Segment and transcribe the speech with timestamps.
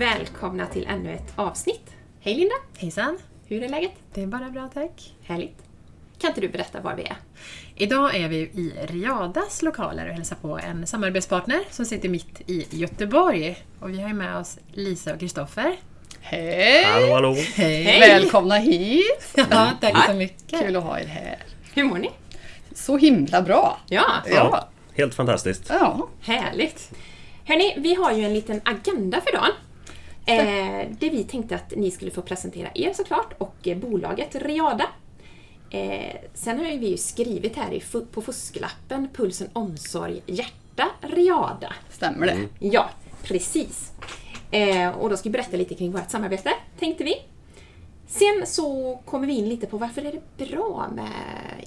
[0.00, 1.90] Välkomna till ännu ett avsnitt.
[2.20, 2.54] Hej Linda!
[2.78, 3.18] Hejsan!
[3.46, 3.92] Hur är läget?
[4.14, 5.14] Det är bara bra tack.
[5.22, 5.58] Härligt.
[6.18, 7.16] Kan inte du berätta var vi är?
[7.76, 12.66] Idag är vi i Riadas lokaler och hälsar på en samarbetspartner som sitter mitt i
[12.70, 13.64] Göteborg.
[13.80, 15.76] Och vi har med oss Lisa och Kristoffer.
[16.20, 16.84] Hej!
[16.84, 17.36] Hallå, hallå!
[17.54, 18.00] Hej!
[18.00, 19.34] Välkomna hit!
[19.50, 20.60] Ja, tack så mycket.
[20.60, 21.38] Kul att ha er här.
[21.74, 22.10] Hur mår ni?
[22.74, 23.78] Så himla bra!
[23.88, 24.68] Ja, Ja.
[24.94, 25.66] Helt fantastiskt.
[25.68, 26.08] ja.
[26.20, 26.90] härligt.
[27.44, 29.52] Hörni, vi har ju en liten agenda för dagen.
[30.30, 34.86] Eh, där vi tänkte att ni skulle få presentera er såklart och eh, bolaget Riada.
[35.70, 41.72] Eh, sen har vi ju skrivit här i, på fusklappen Pulsen Omsorg Hjärta Riada.
[41.90, 42.48] Stämmer det?
[42.58, 42.90] Ja,
[43.22, 43.92] precis.
[44.50, 47.14] Eh, och då ska vi berätta lite kring vårt samarbete, tänkte vi.
[48.06, 51.10] Sen så kommer vi in lite på varför är det bra med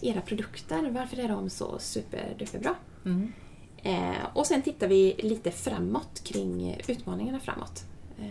[0.01, 0.89] era produkter?
[0.91, 2.75] Varför är de så superduperbra?
[3.83, 7.83] Eh, och sen tittar vi lite framåt kring utmaningarna framåt.
[8.19, 8.25] Eh,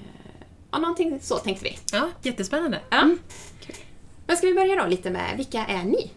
[0.70, 1.78] ja, någonting så tänkte vi.
[1.92, 2.80] Ja, jättespännande.
[2.91, 3.14] Ja.
[4.27, 6.11] Men ska vi börja då lite med, vilka är ni?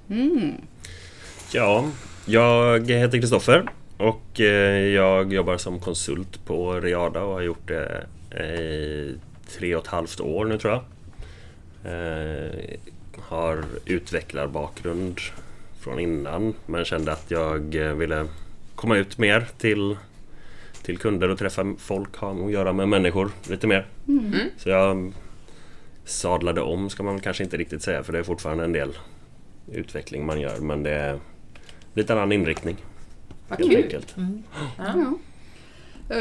[1.52, 1.90] Ja,
[2.26, 8.08] jag heter Kristoffer och eh, jag jobbar som konsult på Riada och har gjort det
[8.44, 9.16] i
[9.58, 10.84] tre och ett halvt år nu tror jag.
[11.94, 12.52] Eh,
[13.20, 15.20] Har utvecklarbakgrund
[15.80, 18.26] från innan men kände att jag eh, ville
[18.76, 19.98] komma ut mer till,
[20.86, 23.86] till kunder och träffa folk, ha att göra med människor lite mer.
[24.58, 25.14] Så jag
[26.06, 28.94] sadlade om ska man kanske inte riktigt säga för det är fortfarande en del
[29.72, 31.20] utveckling man gör men det är
[31.94, 32.78] lite annan inriktning.
[33.48, 33.84] Vad Helt kul!
[33.84, 34.16] enkelt.
[34.78, 35.14] Ja.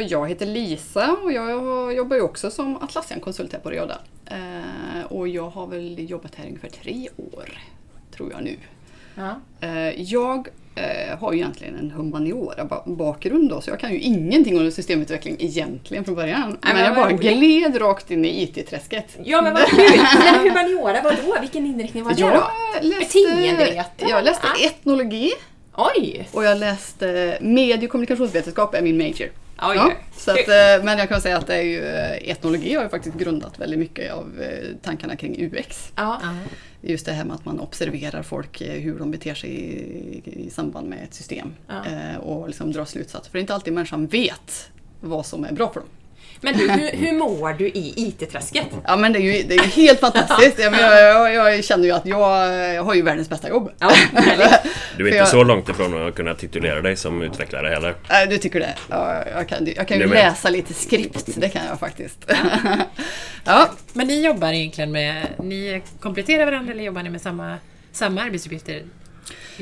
[0.09, 3.99] Jag heter Lisa och jag jobbar ju också som Atlassian-konsult här på Riada.
[4.27, 7.49] Eh, och jag har väl jobbat här ungefär tre år,
[8.17, 8.57] tror jag nu.
[9.15, 9.41] Ja.
[9.61, 14.71] Eh, Jag eh, har ju egentligen en humaniora-bakgrund då, så jag kan ju ingenting om
[14.71, 16.41] systemutveckling egentligen från början.
[16.51, 19.17] Nej, Men men jag bara gled rakt in i IT-träsket.
[19.25, 19.79] ja, men vad kul!
[20.25, 21.37] Men humaniora, vadå?
[21.41, 22.27] Vilken inriktning var det då?
[22.29, 24.11] Jag läste, Beteendevetare?
[24.11, 24.67] jag läste Ja.
[24.67, 25.31] etnologi
[25.77, 26.29] Oj!
[26.33, 29.29] och jag läste medie och kommunikationsvetenskap är min major.
[29.63, 32.75] Oj, Ja, så att, eh, men jag kan säga att det är ju, eh, etnologi
[32.75, 35.93] har ju faktiskt grundat väldigt mycket av eh, tankarna kring UX.
[35.97, 36.21] Ja.
[36.81, 40.89] Just det här med att man observerar folk, hur de beter sig i, i samband
[40.89, 41.55] med ett system.
[41.69, 41.83] Ja.
[42.19, 43.31] Och liksom drar slutsatser.
[43.31, 44.71] För det är inte alltid människan vet
[45.01, 45.89] vad som är bra för dem.
[46.45, 48.67] Men du, hur, hur mår du i IT-träsket?
[48.85, 50.59] Ja men det är ju, det är ju helt fantastiskt.
[50.59, 53.71] Jag, jag, jag, jag känner ju att jag, jag har ju världens bästa jobb.
[53.79, 53.91] Ja.
[54.97, 57.95] Du är inte jag- så långt ifrån att kunna titulera dig som utvecklare heller.
[58.29, 58.75] Du tycker det?
[58.91, 60.17] Ja, jag kan, jag kan ju Du med.
[60.25, 62.31] läsa lite skript, det kan jag faktiskt.
[63.45, 67.57] ja, Men ni jobbar egentligen med, ni kompletterar varandra eller jobbar ni med samma,
[67.93, 68.83] samma arbetsuppgifter?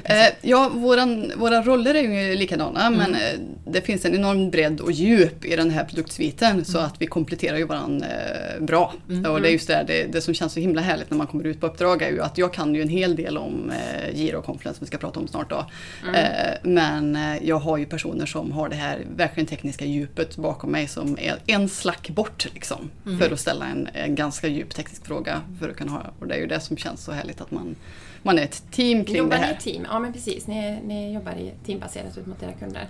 [0.05, 3.21] Eh, ja, våran, våra roller är ju likadana men eh,
[3.67, 7.59] det finns en enorm bredd och djup i den här produktsviten så att vi kompletterar
[7.59, 8.95] ju varandra eh, bra.
[9.29, 11.45] Och det är just det, det, det som känns så himla härligt när man kommer
[11.45, 14.39] ut på uppdrag är ju att jag kan ju en hel del om eh, Giro
[14.39, 15.67] och Confluence som vi ska prata om snart då.
[16.15, 20.71] Eh, men eh, jag har ju personer som har det här verkligen tekniska djupet bakom
[20.71, 22.91] mig som är en slack bort liksom.
[23.21, 25.41] För att ställa en, en ganska djup teknisk fråga.
[25.61, 27.77] För att kunna ha, och det är ju det som känns så härligt att man,
[28.23, 29.55] man är ett team kring Jobbar det ni här.
[29.55, 29.87] i team?
[29.91, 30.47] Ja, men precis.
[30.47, 32.87] Ni, ni jobbar i teambaserat ut mot era kunder.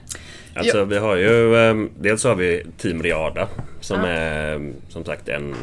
[0.57, 3.49] Alltså vi har ju eh, Dels har vi Team Riada
[3.81, 4.07] som Ja.
[4.07, 5.55] är som sagt en,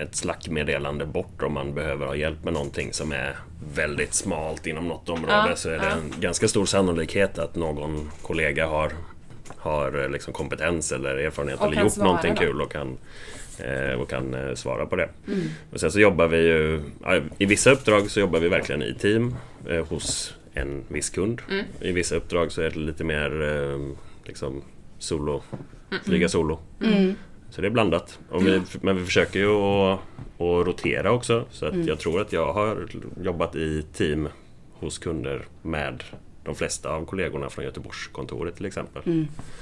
[0.00, 3.36] ett slackmeddelande bort om man behöver ha hjälp med någonting som är
[3.74, 5.90] väldigt smalt inom något område Ja, så är det ja.
[5.90, 8.92] en ganska stor sannolikhet att någon kollega har,
[9.56, 12.40] har eh, liksom kompetens eller erfarenhet Och eller gjort svara någonting då.
[12.40, 12.98] kul och kan,
[14.00, 15.08] och kan eh, svara på det.
[15.28, 15.40] Mm.
[15.72, 16.80] Och sen så jobbar vi ju
[17.38, 19.34] I vissa uppdrag så jobbar vi verkligen i team
[19.68, 21.42] eh, hos en viss kund.
[21.50, 21.64] Mm.
[21.80, 24.62] I vissa uppdrag så är det lite mer eh, liksom
[24.98, 25.42] solo,
[26.04, 26.58] flyga solo.
[26.82, 27.14] Mm.
[27.50, 28.18] Så det är blandat.
[28.40, 30.00] Vi, men vi försöker ju att,
[30.34, 31.44] att rotera också.
[31.50, 31.86] Så att Mm.
[31.86, 32.88] jag tror att jag har
[33.22, 34.28] jobbat i team
[34.72, 36.04] hos kunder med
[36.46, 39.02] de flesta av kollegorna från Göteborgskontoret till exempel.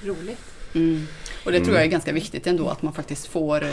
[0.03, 0.39] Roligt.
[0.75, 1.07] Mm.
[1.45, 3.71] Och det tror jag är ganska viktigt ändå att man faktiskt får eh,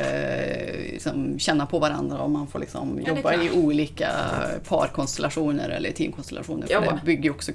[0.92, 3.56] liksom, känna på varandra och man får liksom Ja, jobba i klart.
[3.58, 4.10] olika
[4.68, 6.68] parkonstellationer eller teamkonstellationer.
[6.68, 6.82] För Ja.
[6.82, 7.52] det bygger ju också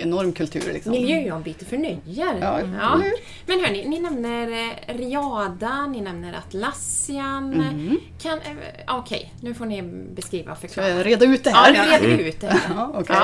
[0.00, 0.72] enorm kultur.
[0.72, 0.92] Liksom.
[0.92, 1.98] Miljöombyte förnöjer.
[2.40, 3.00] Ja, Ja.
[3.46, 4.50] Men hörni, ni nämner
[4.88, 7.52] eh, Riada, ni nämner Atlassian.
[7.54, 7.98] Mm.
[8.22, 9.82] Kan, eh, Okej, nu får ni
[10.14, 10.88] beskriva och Ska förklara.
[10.88, 12.00] jag reda ut det Ja, här?
[12.00, 12.60] nu reder vi ut det.
[12.68, 13.16] Ja, okej.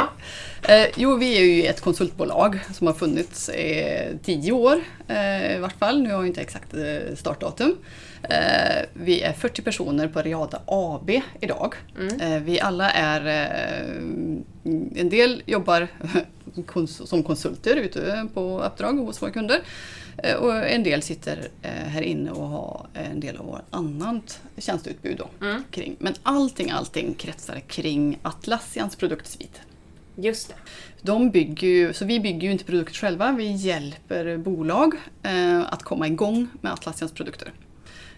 [0.63, 0.75] Ja.
[0.75, 5.59] Eh, jo, vi är ju ett konsultbolag som har funnits i tio år eh, i
[5.59, 6.03] vart fall.
[6.03, 7.77] Nu har jag inte exakt eh, startdatum.
[8.23, 11.75] Eh, vi är 40 personer på Riada AB idag.
[11.99, 12.45] Mm.
[12.45, 13.27] Vi alla är...
[14.97, 15.89] En del jobbar
[17.07, 19.61] som konsulter ute på uppdrag hos våra kunder.
[20.39, 25.47] Och en del sitter här inne och har en del av vårt annat tjänsteutbud då,
[25.47, 25.63] Mm.
[25.71, 25.97] kring.
[25.99, 29.61] Men allting, allting kretsar kring Atlassians produktsvit.
[30.17, 30.55] Just det.
[31.07, 35.83] De bygger ju, så vi bygger ju inte produkter själva, vi hjälper bolag eh, att
[35.83, 37.53] komma igång med Atlassians produkter.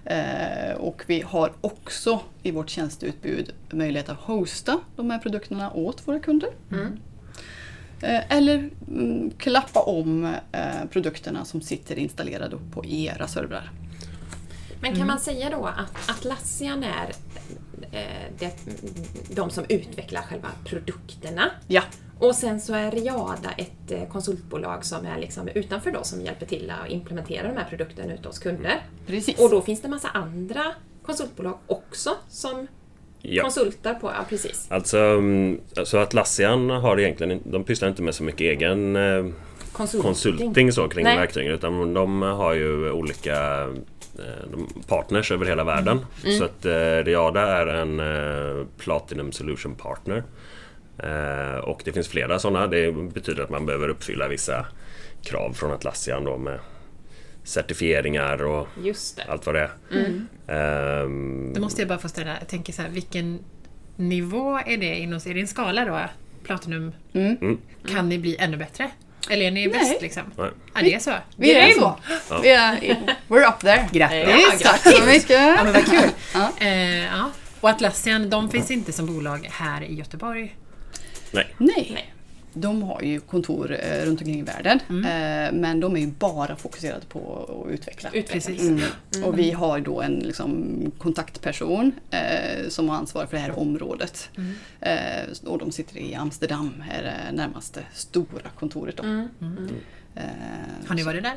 [0.05, 6.09] Eh, och vi har också i vårt tjänsteutbud möjlighet att hosta de här produkterna åt
[6.09, 6.51] våra kunder.
[6.73, 6.99] Mm.
[8.03, 13.71] Eh, eller mm, klappa om eh, produkterna som sitter installerade på era servrar.
[14.81, 17.13] Men kan man säga då att Atlassian är
[17.93, 18.53] eh, det,
[19.35, 21.83] de som utvecklar själva produkterna Ja,
[22.19, 26.47] och sen så är Riada ett eh, konsultbolag som är liksom utanför då som hjälper
[26.47, 28.81] till att implementera de här produkterna ute hos kunder.
[29.07, 29.39] precis.
[29.41, 30.63] Och då finns det massa andra
[31.03, 32.67] konsultbolag också som
[33.23, 33.43] Ja.
[33.43, 34.67] konsultar på, ja precis.
[34.71, 39.27] Alltså, mm, alltså Atlassian har egentligen, de pysslar inte med så mycket egen eh,
[39.73, 40.03] Konsulting.
[40.03, 41.17] konsulting så kring Nej.
[41.17, 43.63] verktygen utan de har ju olika
[44.19, 46.01] eh, partners över hela världen.
[46.25, 46.39] Mm.
[46.39, 46.65] Så att
[47.07, 48.01] Riada är en
[48.79, 50.23] Platinum Solution Partner.
[51.03, 52.67] Eh, och det finns flera sådana.
[52.67, 54.67] Det betyder att man behöver uppfylla vissa
[55.23, 56.59] krav från Atlassian då med
[57.45, 59.25] certifieringar och Just det.
[59.29, 59.71] allt vad det är.
[59.93, 60.27] Mm.
[60.49, 63.39] Ehm, Då måste jag bara få ställa, jag tänker så här, vilken
[63.97, 66.01] nivå är det inom, är det en skala då?
[66.45, 67.37] Platinum, Mm.
[67.41, 67.59] Mm.
[67.89, 68.91] kan ni bli ännu bättre?
[69.31, 69.79] Eller är ni Nej.
[69.79, 70.23] bäst liksom?
[70.37, 70.51] Nej.
[70.75, 71.13] Ja, det är så.
[71.37, 71.97] Vi är så.
[72.43, 72.77] Vi är,
[73.29, 73.89] we're up there.
[73.93, 74.63] Grattis!
[74.63, 75.31] Tack så mycket!
[75.31, 76.11] Ja, men vad kul!
[76.35, 76.53] Ja.
[76.61, 77.31] Eh, ja.
[77.61, 80.57] Och Atlassian, de finns inte som bolag här i Göteborg.
[81.33, 81.47] Nej.
[81.59, 81.91] Nej.
[81.95, 82.15] Nej.
[82.53, 84.81] De har ju kontor eh, runt omkring i världen.
[84.89, 85.05] Mm.
[85.05, 88.11] Eh, men de är ju bara fokuserade på att utveckla.
[88.13, 88.33] Utveckla.
[88.33, 88.69] Precis.
[88.69, 89.25] Mm.
[89.25, 94.31] Och vi har då en liksom, kontaktperson eh, som har ansvar för det här området.
[94.37, 94.55] Mm.
[94.81, 98.97] Eh, och de sitter i Amsterdam, är det närmaste stora kontoret.
[98.97, 99.29] Då.
[100.17, 100.29] Mm.
[100.29, 101.35] Eh, Har ni varit där?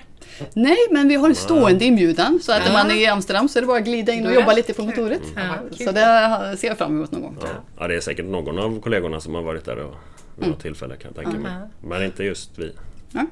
[0.54, 2.40] Nej, men vi har en stående inbjudan.
[2.44, 2.66] Så att Ja.
[2.66, 4.54] när man är i Amsterdam så är det bara att glida in och det jobba
[4.54, 5.22] lite på kontoret.
[5.36, 5.42] Ja.
[5.86, 7.38] Så det ser jag fram emot någon gång.
[7.42, 7.48] Ja.
[7.80, 9.96] ja, det är säkert någon av kollegorna som har varit där och
[10.36, 10.50] vid Mm.
[10.52, 11.52] något tillfälle kan jag tänka mig.
[11.82, 12.72] Men inte just vi.
[13.14, 13.26] Ja,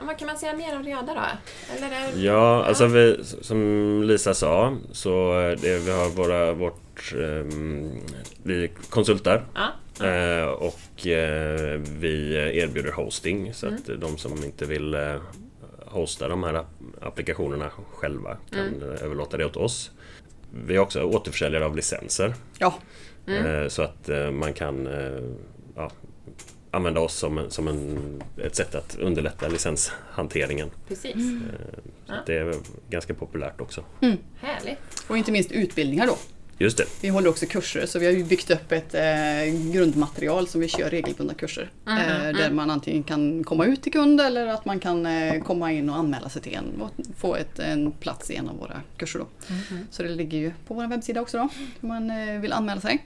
[0.00, 1.20] vad kan man säga mer om Riada då?
[1.76, 7.12] Eller är, Ja, alltså vi, som Lisa sa så eh, det, vi har våra, vårt...
[7.14, 7.90] ehm,
[8.42, 9.66] vi konsultar ja.
[10.00, 15.16] Eh, och eh, vi erbjuder hosting så att de som inte vill eh,
[15.86, 19.90] hosta de här app- applikationerna själva kan eh, överlåta det åt oss.
[20.66, 22.74] Vi är också återförsäljare av licenser Ja,
[23.26, 25.18] eh, så att eh, man kan eh,
[25.76, 25.90] ja,
[26.70, 27.98] använda oss som, en, som en,
[28.42, 30.70] ett sätt att underlätta licenshanteringen.
[30.88, 31.14] Precis.
[32.06, 32.54] Så att det är
[32.90, 33.84] ganska populärt också.
[34.40, 34.78] Härligt.
[35.08, 36.16] och inte minst utbildningar då.
[36.58, 36.84] Just det.
[37.00, 40.68] Vi håller också kurser så vi har ju byggt upp ett eh, grundmaterial som vi
[40.68, 41.70] kör regelbundna kurser.
[41.86, 45.72] eh, där man antingen kan komma ut till kund eller att man kan eh, komma
[45.72, 48.82] in och anmäla sig till en och få ett, en plats i en av våra
[48.96, 49.18] kurser.
[49.18, 49.26] Då.
[49.90, 51.42] Så det ligger ju på vår webbsida också då,
[51.80, 53.04] om man eh, vill anmäla sig.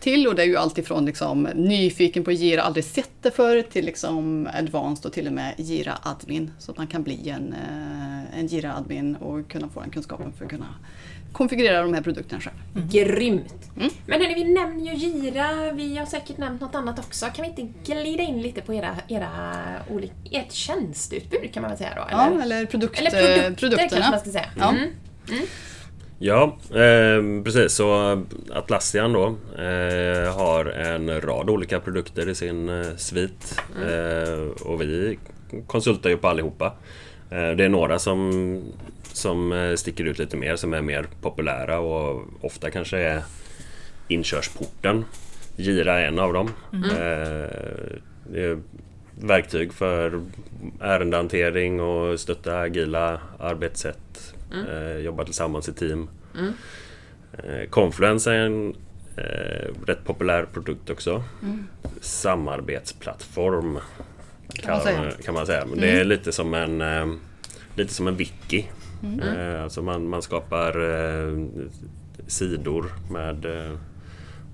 [0.00, 3.84] Till och det är ju alltifrån liksom, nyfiken på Gira, aldrig sett det förut, till
[3.84, 6.50] liksom advanced och till och med Gira admin.
[6.58, 10.32] Så att man kan bli en, eh, en Gira admin och kunna få den kunskapen
[10.32, 10.74] för att kunna
[11.34, 12.88] konfigurera de här produkterna själv.
[12.90, 13.70] Grymt!
[13.76, 13.90] Mm.
[14.06, 17.26] Men hörni, vi nämner ju Gira, vi har säkert nämnt något annat också.
[17.34, 19.30] Kan vi inte glida in lite på era, era
[19.90, 22.02] olika, ert tjänsteutbud kan man väl säga då?
[22.10, 24.10] Ja, Eller, eller, produkt, eller eh, produkter kanske produkterna.
[24.10, 24.48] man ska säga.
[24.58, 24.70] Ja.
[24.70, 25.46] Mm.
[26.18, 27.72] Ja, eh, precis.
[27.72, 28.22] Så
[28.52, 29.26] Atlassian då
[29.62, 33.60] eh, har en rad olika produkter i sin eh, svit.
[33.82, 35.18] Eh, och vi
[35.66, 36.66] konsultar ju på allihopa.
[37.30, 38.62] Eh, det är några som,
[39.14, 43.22] som eh, sticker ut lite mer, som är mer populära och ofta kanske är
[44.08, 45.04] inkörsporten.
[45.56, 46.50] Gira är en av dem.
[46.72, 47.98] Eh,
[48.32, 48.58] det är
[49.20, 50.22] verktyg för
[50.80, 54.34] ärendehantering och stötta agila arbetssätt.
[54.68, 56.08] Eh, jobba tillsammans i team.
[57.32, 58.74] Eh, Confluence är en
[59.16, 61.24] eh, rätt populär produkt också.
[62.00, 63.78] Samarbetsplattform
[64.54, 65.10] kan, man säga.
[65.24, 65.66] kan man säga.
[65.66, 67.06] Men det är lite som en eh,
[67.76, 68.66] Lite som en wiki.
[69.22, 71.46] Eh, alltså man, man skapar eh,
[72.26, 73.76] sidor med eh,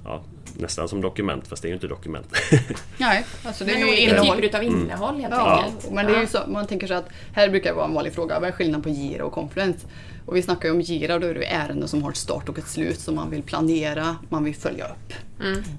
[0.05, 0.23] ja,
[0.59, 2.27] nästan som dokument fast det är ju inte dokument.
[2.99, 4.41] Nej, alltså det är ju innehåll.
[4.41, 5.93] typer av innehåll helt Ja, enkelt.
[5.93, 8.13] men det är ju så, man tänker sig att här brukar det vara en vanlig
[8.13, 9.87] fråga, vad är skillnaden på Gira och Confluence?
[10.27, 12.49] Och vi snackar ju om Gira, då är det ju ärenden som har ett start
[12.49, 15.13] och ett slut som man vill planera, man vill följa upp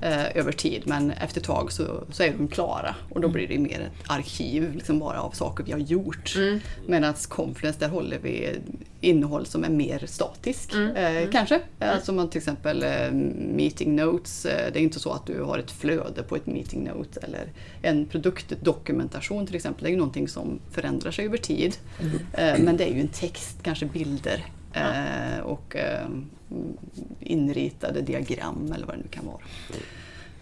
[0.02, 0.82] eh, över tid.
[0.86, 4.12] Men efter ett tag så, så är de klara och då blir det mer ett
[4.12, 6.36] arkiv liksom bara av saker vi har gjort.
[6.88, 8.60] Medan Confluence, där håller vi
[9.02, 10.74] innehåll som är mer statisk.
[10.74, 11.62] Eh, kanske.
[11.80, 13.12] Alltså man till exempel eh,
[13.56, 14.46] meeting notes.
[14.46, 17.52] Eh, det är inte så att du har ett flöde på ett meeting note eller
[17.82, 19.84] en produktdokumentation till exempel.
[19.84, 21.78] Det är ju någonting som förändrar sig över tid.
[22.34, 26.08] Eh, men det är ju en text, kanske bilder eh, och eh,
[27.20, 29.40] inritade diagram eller vad det nu kan vara.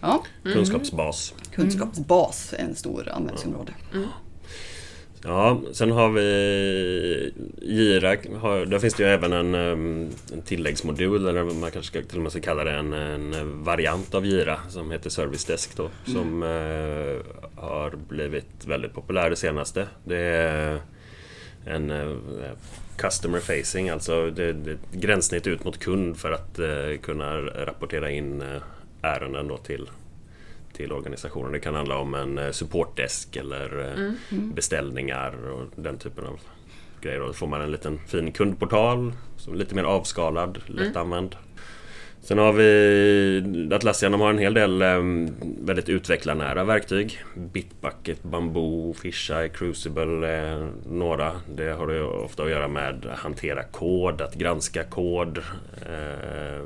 [0.01, 1.33] Ja, Kunskapsbas.
[1.53, 3.71] kunskapsbas är en stor användningsområde.
[5.23, 8.09] Ja, sen har vi Gira.
[8.39, 12.17] Har, där finns det ju även en, em, en tilläggsmodul, eller man kanske ska, till
[12.17, 15.89] och med ska kalla det en, en variant av Gira som heter Service Desk då,
[16.05, 19.87] som eh, har blivit väldigt populär det senaste.
[20.03, 20.79] Det är
[21.65, 21.91] en
[22.99, 28.41] customer facing, alltså det, det gränssnitt ut mot kund för att eh, kunna rapportera in
[28.41, 28.61] eh,
[29.01, 29.89] ärenden då till
[30.73, 31.51] till organisationen.
[31.51, 36.39] Det kan handla om en eh, supportdesk eller eh, beställningar och den typen av
[37.01, 37.19] grejer.
[37.19, 41.35] Då får man en liten fin kundportal som är lite mer avskalad, lättanvänd.
[42.21, 44.97] Sen har vi Atlassian, de har en hel del eh,
[45.61, 47.23] väldigt utvecklarnära verktyg.
[47.35, 51.31] Bitbucket, Bamboo, Fisheye, Crucible är några.
[51.55, 55.37] Det har ju ofta att göra med att hantera kod, att granska kod,
[55.81, 56.63] eh,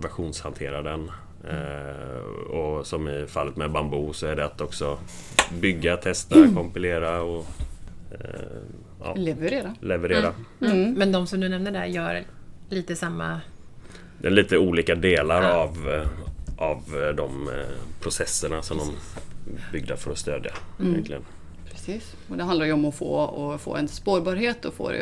[0.00, 1.10] versionshantera den.
[1.48, 4.98] Eh, och som i fallet med Bamboo så är det att också
[5.60, 7.46] bygga, testa, kompilera och
[8.10, 8.18] eh,
[9.02, 9.74] ja, Leverera.
[9.80, 10.32] leverera.
[10.60, 10.92] Mm.
[10.92, 12.24] Men de som du nämner där gör
[12.68, 13.40] lite samma...
[14.20, 15.52] Det är lite olika delar Ja.
[15.52, 16.08] av, eh,
[16.66, 17.54] av eh, de eh,
[18.00, 20.50] processerna som de är byggda för att stödja.
[20.80, 21.22] Egentligen.
[21.70, 22.14] Precis.
[22.28, 24.92] Och det handlar ju om att få, att få en spårbarhet och få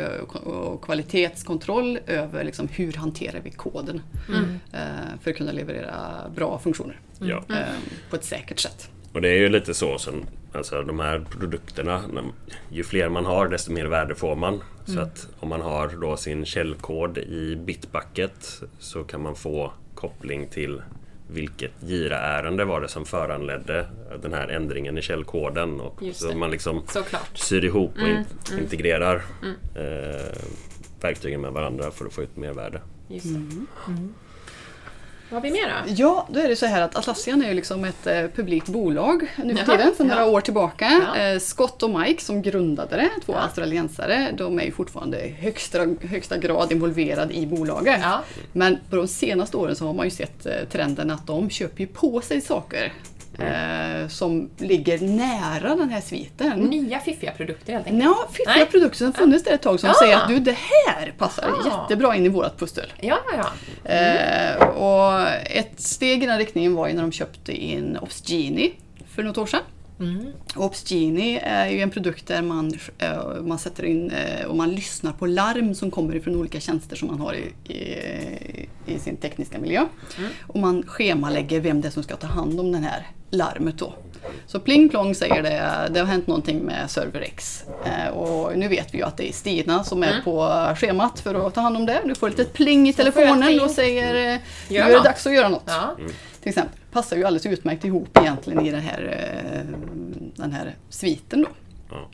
[0.43, 4.01] och kvalitetskontroll över liksom hur hanterar vi koden
[4.73, 4.79] eh,
[5.21, 5.95] för att kunna leverera
[6.35, 7.57] bra funktioner eh,
[8.09, 8.89] på ett säkert sätt.
[9.13, 12.01] Och det är ju lite så som alltså de här produkterna,
[12.69, 14.61] ju fler man har desto mer värde får man.
[14.93, 20.47] Så att om man har då sin källkod i Bitbucket så kan man få koppling
[20.47, 20.81] till
[21.31, 23.85] vilket Gira-ärende var det som föranledde
[24.21, 25.81] den här ändringen i källkoden.
[25.81, 27.37] Och så man liksom Såklart.
[27.37, 28.25] syr ihop och in,
[28.59, 29.15] integrerar
[29.75, 30.37] eh,
[31.01, 32.81] verktygen med varandra för att få ut mer värde.
[33.07, 33.41] Just det.
[35.29, 35.93] Vad har vi mer då?
[35.97, 39.27] Ja, då är det så här att Atlassian är ju liksom ett eh, publikt bolag
[39.37, 41.01] nu för tiden, sedan några år tillbaka.
[41.17, 45.79] Eh, Scott och Mike som grundade det, två australiensare, de är ju fortfarande i högsta,
[46.01, 47.99] högsta grad involverade i bolaget.
[48.51, 51.79] Men på de senaste åren så har man ju sett eh, trenden att de köper
[51.81, 52.93] ju på sig saker
[53.41, 56.59] eh, som ligger nära den här sviten.
[56.59, 58.03] Nya fiffiga produkter helt enkelt.
[58.03, 58.65] Ja, fiffiga Nej.
[58.65, 59.95] produkter som funnits där ett tag som Ja.
[60.01, 61.81] säger att du, det här passar Ja.
[61.81, 62.93] jättebra in i vårat pussel.
[63.01, 63.45] Ja, ja,
[63.83, 63.91] ja.
[63.91, 68.71] Eh, och ett steg i den riktningen var ju när de köpte in Opsgenie
[69.15, 69.61] för något år sedan.
[70.55, 75.11] Opsgenie är ju en produkt där man, eh, man sätter in eh, och man lyssnar
[75.11, 79.59] på larm som kommer ifrån olika tjänster som man har i, i, i sin tekniska
[79.59, 79.85] miljö.
[80.47, 83.93] Och man schemalägger vem det är som ska ta hand om det här larmet då.
[84.47, 87.63] Så pling plong säger det, det har hänt någonting med server X.
[87.85, 91.47] Eh, och nu vet vi ju att det är Stina som är på schemat för
[91.47, 92.01] att ta hand om det.
[92.05, 95.33] Du får ett litet pling i telefonen och säger eh, nu är det dags att
[95.33, 95.63] göra något.
[95.65, 95.95] ja.
[96.41, 96.79] Till exempel.
[96.91, 99.61] Passar ju alldeles utmärkt ihop egentligen i den här, eh,
[100.35, 101.49] den här sviten då.
[101.91, 102.09] Ja.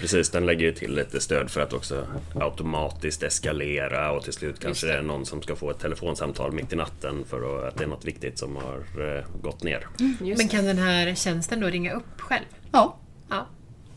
[0.00, 2.06] Precis, den lägger ju till lite stöd för att också
[2.40, 6.72] automatiskt eskalera och till slut kanske det är någon som ska få ett telefonsamtal mitt
[6.72, 9.86] i natten för att det är något viktigt som har eh, gått ner.
[10.20, 12.44] Just Men kan den här tjänsten då ringa upp själv?
[12.72, 12.96] Ja,
[13.30, 13.46] Ja.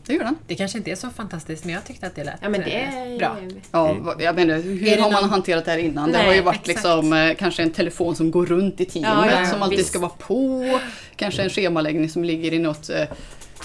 [0.06, 0.36] det gör den.
[0.46, 2.66] Det kanske inte är så fantastiskt men jag tyckte att det lät Ja, men det
[2.70, 3.36] eh, är bra.
[3.72, 4.06] Ja, Mm.
[4.20, 6.12] jag menar, hur Är det har man någon- hanterat det här innan?
[6.12, 6.68] det Nej, har ju varit exakt.
[6.68, 9.90] liksom, eh, kanske en telefon som går runt i teamet Ja, ja, som alltid visst.
[9.90, 10.78] ska vara på.
[11.16, 12.90] Kanske en schemaläggning som ligger i något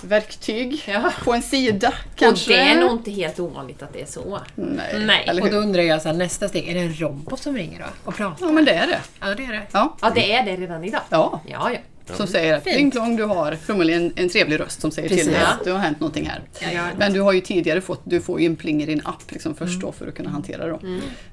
[0.03, 1.11] verktyg Ja.
[1.23, 1.87] på en sida.
[2.11, 2.53] Och Kanske.
[2.53, 4.39] det är nog inte helt ovanligt att det är så.
[4.55, 5.25] Nej, Nej.
[5.27, 7.79] eller Och då undrar jag så här, nästa steg, är det en robot som ringer
[7.79, 7.85] då?
[8.09, 8.45] Och pratar?
[8.45, 8.99] Ja, men det är det.
[9.19, 9.61] Ja, det är det.
[9.71, 11.01] Ja, Ja, det är det redan idag.
[11.09, 11.41] ja.
[11.47, 11.77] Ja, ja.
[12.15, 12.93] som säger att Fint.
[12.93, 15.33] du har förmodligen en, trevlig röst som säger till Precis.
[15.33, 15.47] dig Ja.
[15.53, 16.41] att det har hänt någonting här.
[16.73, 16.81] Ja.
[16.97, 19.55] Men du har ju tidigare fått, du får ju en pling i din app liksom
[19.55, 20.71] först då för att kunna hantera det.
[20.71, 20.79] Då.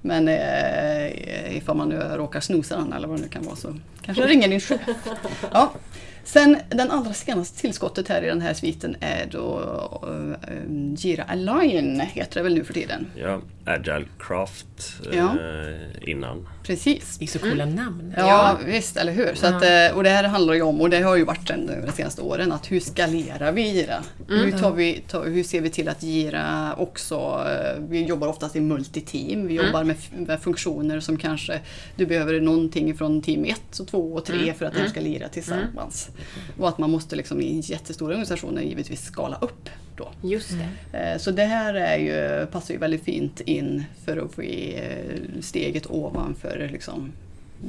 [0.01, 3.75] Men eh, ifall man nu råkar snosa den eller vad det nu kan vara så
[4.03, 4.81] kanske det ringer din chef.
[5.53, 5.73] Ja.
[6.29, 9.61] Sen den allra senaste tillskottet här i den här sviten är då
[10.49, 13.07] eh, Jira Align heter det väl nu för tiden.
[13.17, 14.67] Ja, Agile Craft
[15.13, 15.35] eh, Ja.
[16.03, 16.49] innan.
[16.63, 17.19] Precis.
[17.19, 18.15] Det är så coola namn.
[18.17, 19.35] Ja, visst, eller hur?
[19.35, 21.87] Så att, eh, och det här handlar ju om, och det har ju varit över
[21.87, 24.03] de senaste åren, att hur skalerar vi Gira?
[24.29, 27.15] Hur, tar vi, tar, hur ser vi till att Gira också,
[27.47, 31.61] eh, vi jobbar oftast i multiteam, vi jobbar med, med funktioner som kanske,
[31.97, 35.01] du behöver någonting från team 1, och 2 och 3 för att det här ska
[35.01, 36.11] lira tillsammans.
[36.59, 40.09] Och att man måste liksom i jättestora organisationer givetvis skala upp då.
[40.23, 40.51] Just
[40.93, 40.99] det.
[41.13, 44.77] Eh, Så det här är ju, passar ju väldigt fint in för att få i
[44.79, 47.13] eh, steget ovanför liksom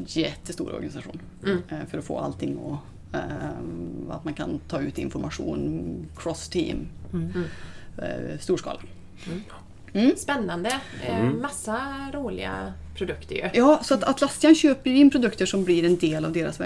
[0.08, 1.20] jättestor organisation.
[1.46, 1.58] Mm.
[1.70, 2.78] Eh, För att få allting och
[3.14, 7.32] eh, att man kan ta ut information cross team, Mm.
[7.98, 8.38] eh,
[9.90, 10.16] storskala.
[10.16, 10.70] Spännande.
[11.08, 11.82] Eh, Massa
[12.14, 13.50] roliga produkter ju.
[13.54, 16.60] Ja, så att Atlassian köper in produkter som blir en del av deras,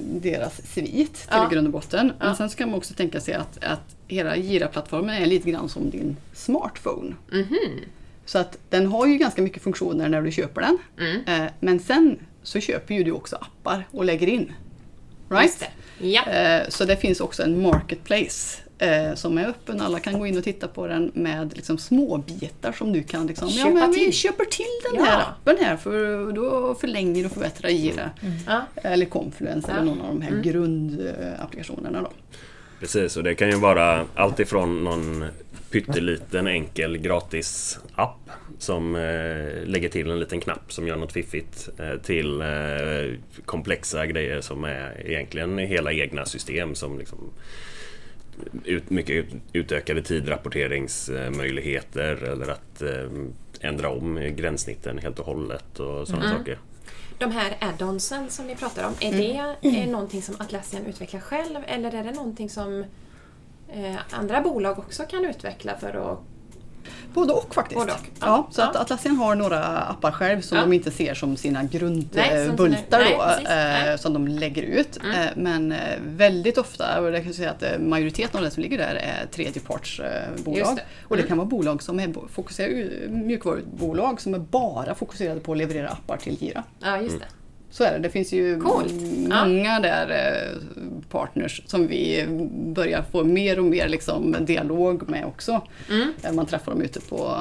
[0.00, 1.48] deras svit till Ja.
[1.52, 2.12] grund och botten.
[2.18, 2.34] Men Ja.
[2.36, 6.16] sen ska man också tänka sig att, att hela Gira-plattformen är lite grann som din
[6.32, 7.14] smartphone.
[7.32, 7.80] Mhm.
[8.26, 10.78] Så att den har ju ganska mycket funktioner när du köper den.
[10.98, 11.42] Mm.
[11.44, 14.52] Eh, Men sen så köper ju du också appar och lägger in.
[15.28, 15.60] Right?
[15.98, 16.06] det.
[16.08, 16.22] Ja.
[16.26, 19.80] Eh, Så det finns också en marketplace eh, som är öppen.
[19.80, 23.26] Alla kan gå in och titta på den med liksom små bitar som du kan
[23.26, 24.12] liksom, ja, Köpa men vi till.
[24.12, 25.04] köper till den Ja.
[25.04, 28.10] här appen här för då förlänger och förbättrar Gira.
[28.46, 28.62] Ja.
[28.76, 29.76] Eller Confluence Ja.
[29.76, 32.10] eller någon av de här grundapplikationerna då.
[32.80, 35.24] Precis, och det kan ju vara allt ifrån någon
[35.70, 41.68] pytteliten enkel gratis app som eh, lägger till en liten knapp som gör något fiffigt
[41.78, 42.46] eh, till eh,
[43.44, 47.18] komplexa grejer som är egentligen hela egna system som liksom
[48.64, 53.10] ut, mycket ut, utökade tidrapporteringsmöjligheter eller att eh,
[53.60, 56.58] ändra om gränssnitten helt och hållet och sådana saker.
[57.18, 59.36] De här add-onsen som ni pratar om, är det
[59.68, 62.84] är någonting som Atlassian utvecklar själv eller är det någonting som
[63.68, 66.18] eh, andra bolag också kan utveckla för att...
[67.14, 67.80] Både och faktiskt.
[67.80, 67.98] Både och.
[68.20, 68.48] Ja, Ja.
[68.50, 68.80] så att Ja.
[68.80, 70.62] Atlassian har några appar själv som Ja.
[70.64, 73.48] de inte ser som sina grundbultar då, nej, precis.
[73.48, 73.82] eh, Nej.
[73.86, 73.98] Mm.
[73.98, 74.96] som de lägger ut.
[74.96, 78.62] Eh, Men eh, väldigt ofta, och jag kan säga att eh, majoriteten av det som
[78.62, 80.58] ligger där är tredjepartsbolag.
[80.58, 80.82] Just det.
[81.02, 81.28] Och det Mm.
[81.28, 86.16] kan vara bolag som är fokuserade, mjukvarubolag som är bara fokuserade på att leverera appar
[86.16, 86.62] till Gira.
[86.80, 87.26] Ja, just det.
[87.74, 87.98] Så är det.
[87.98, 88.92] Det finns ju Coolt.
[89.28, 90.58] många där eh,
[91.10, 92.26] partners som vi
[92.74, 95.62] börjar få mer och mer liksom dialog med också.
[95.90, 96.12] Mm.
[96.22, 97.36] Eh, Man träffar dem ute på,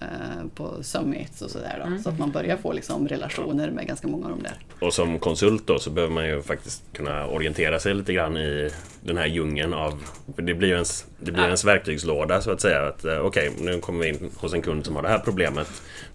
[0.00, 0.06] eh,
[0.54, 1.76] på summits och sådär.
[1.80, 1.86] då.
[1.86, 2.02] Mm.
[2.02, 4.86] Så att man börjar få liksom relationer med ganska många av dem där.
[4.86, 8.70] Och som konsult då så behöver man ju faktiskt kunna orientera sig lite grann i
[9.00, 10.02] den här djungeln av...
[10.34, 11.46] För det blir ju ens, det blir Ja.
[11.46, 12.86] ens verktygslåda så att säga.
[12.88, 15.68] att Okej, nu kommer vi in hos en kund som har det här problemet.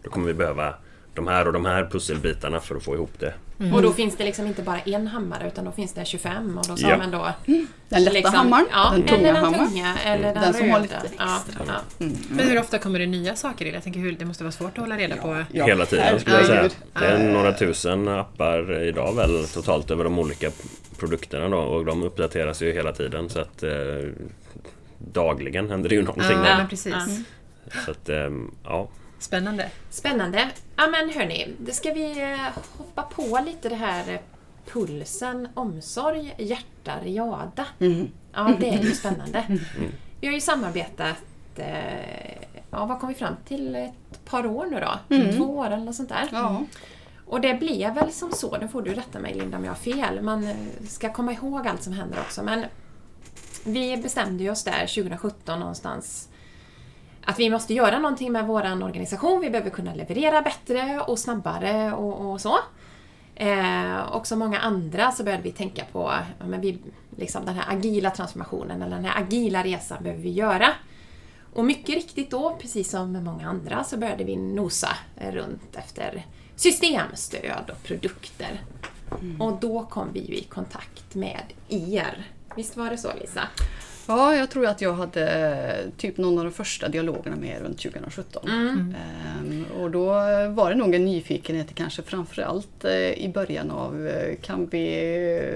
[0.04, 0.74] Då kommer vi behöva
[1.18, 3.34] de här och de här pusselbitarna för att få ihop det.
[3.74, 6.66] Och då finns det liksom inte bara en hammare utan då finns det 25 och
[6.68, 6.98] då sa Ja.
[6.98, 7.32] man då...
[7.90, 9.68] Den lätta liksom- hammaren, ja, den tunga eller den hammaren.
[9.70, 11.66] tunga eller den, Den som har lite Ja, extra.
[11.68, 12.06] ja.
[12.30, 13.74] Men hur ofta kommer det nya saker in?
[13.74, 15.44] Jag tänker hur det måste vara svårt att hålla reda på.
[15.52, 16.70] Ja, Hela tiden skulle jag säga.
[17.00, 20.52] Det är några tusen appar idag väl totalt över de olika
[21.00, 23.70] produkterna då och de uppdateras ju hela tiden så att eh,
[24.98, 26.94] dagligen händer det ju någonting Ja, precis.
[26.94, 27.80] Ja.
[27.86, 28.30] Så att, eh,
[28.64, 28.88] ja.
[29.20, 29.70] Spännande.
[29.90, 30.50] Spännande.
[30.76, 34.20] Ja men hörni, det ska vi eh, hoppa på lite det här eh,
[34.66, 37.66] pulsen, omsorg, hjärta, riada.
[37.80, 38.12] Mm.
[38.34, 39.60] Ja, det är ju spännande.
[40.22, 41.24] Vi har ju samarbetat,
[41.56, 45.18] eh, ja vad kom vi fram till, ett par år nu då?
[45.38, 46.30] Två år eller något sånt där.
[46.32, 46.64] Ja.
[47.26, 49.76] Och det blev väl som så, nu får du rätta mig Linda om jag har
[49.76, 50.54] fel, man
[50.88, 52.44] ska komma ihåg allt som händer också.
[52.44, 52.66] Men
[53.66, 56.30] vi bestämde oss där 2017 någonstans
[57.28, 59.42] att vi måste göra någonting med vår organisation.
[59.42, 62.58] Vi behöver kunna leverera bättre och snabbare och, och så.
[63.36, 66.80] Eh, och som många andra så började vi tänka på men vi,
[67.18, 70.70] liksom den här agila transformationen eller den här agila resan behöver vi göra.
[71.54, 76.26] Och mycket riktigt då, precis som med många andra, så började vi nosa runt efter
[76.56, 78.62] systemstöd och produkter.
[79.40, 82.28] Och då kom vi i kontakt med er.
[82.58, 83.42] Visst var det så Lisa?
[84.10, 87.80] Ja, jag tror att jag hade typ någon av de första dialogerna med er runt
[87.80, 88.50] 2017.
[88.50, 88.96] Mm.
[89.40, 90.06] Ehm, och då
[90.50, 94.90] var det nog en nyfikenhet kanske framförallt eh, i början av eh, kan vi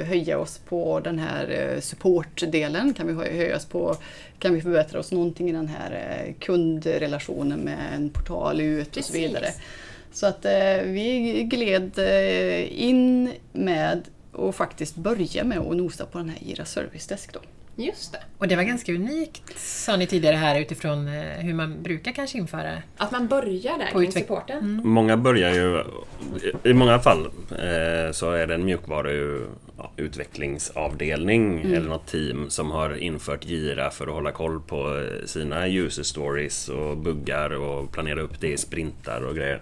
[0.07, 2.93] höja oss på den här eh, supportdelen?
[2.93, 3.95] Kan vi hö- höja oss på,
[4.39, 5.91] kan vi förbättra oss någonting i den här
[6.27, 9.15] eh, kundrelationen med en portal ut och så Precis.
[9.29, 9.47] vidare.
[10.11, 14.01] Så att eh, vi gled eh, in med
[14.31, 17.39] och faktiskt börja med att nosa på den här Ira Service Desk då.
[17.75, 18.19] Just det.
[18.37, 22.37] Och det var ganska unikt, sa ni tidigare här, utifrån eh, hur man brukar kanske
[22.37, 22.81] införa.
[22.97, 24.81] Att man börjar där På kring utveck- supporten.
[24.83, 25.83] Många börjar ju...
[26.63, 32.71] I många fall eh, så är det en mjukvaru ja, utvecklingsavdelning eller något team som
[32.71, 37.91] har infört Gira för att hålla koll på eh, sina user stories och buggar och
[37.91, 39.61] planera upp det i sprintar och grejer.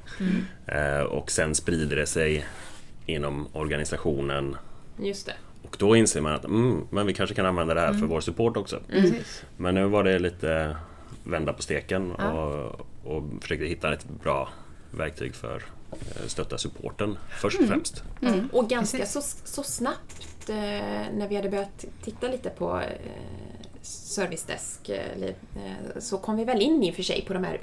[0.67, 2.45] Eh, och sen sprider det sig
[3.09, 4.57] inom organisationen
[4.99, 5.33] Just det.
[5.63, 8.21] och då inser man att mm, men vi kanske kan använda det här för vår
[8.21, 8.79] support också.
[8.89, 9.43] Precis.
[9.57, 10.75] Men nu var det lite
[11.23, 12.31] vända på steken Ja.
[12.31, 14.49] och, och försökte hitta ett bra
[14.91, 18.03] verktyg för eh, stötta supporten först och främst.
[18.51, 20.55] Och ganska så, så snabbt eh,
[21.13, 26.61] när vi hade börjat titta lite på eh, servicedesk eh, eh, så kom vi väl
[26.61, 27.57] in i och för sig på de här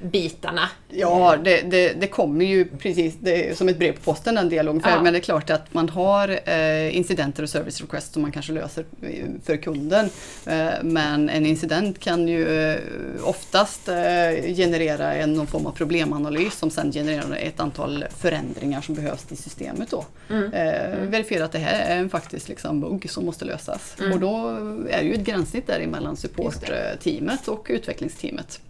[0.00, 0.68] utvecklarbitarna.
[0.88, 3.18] Ja, det, det, det kommer ju precis
[3.58, 4.82] som ett brev på posten den dialogen.
[4.82, 5.02] För, Ja.
[5.02, 8.52] Men det är klart att man har eh, incidenter och service requests som man kanske
[8.52, 10.10] löser eh, för kunden.
[10.46, 12.78] Eh, men en incident kan ju eh,
[13.24, 13.94] oftast eh,
[14.56, 19.36] generera en, någon form av problemanalys som sen genererar ett antal förändringar som behövs i
[19.36, 19.90] systemet.
[19.90, 20.04] Då.
[20.34, 23.96] Eh, Verifiera att det här är en faktisk liksom, bugg som måste lösas.
[24.12, 24.48] Och då
[24.90, 28.60] är det ju ett gränssnitt däremellan supportteamet och utvecklingsteamet.